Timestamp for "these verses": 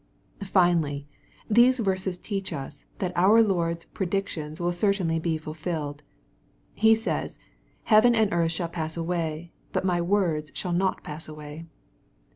1.47-2.17